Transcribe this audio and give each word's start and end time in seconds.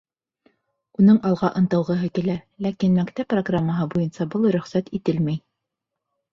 Уның 1.03 1.19
алға 1.29 1.49
ынтылғыһы 1.59 2.09
килә, 2.17 2.39
ләкин 2.67 2.97
мәктәп 3.01 3.31
программаһы 3.37 3.89
буйынса 3.95 4.31
был 4.35 4.51
рөхсәт 4.59 4.93
ителмәй. 5.03 5.41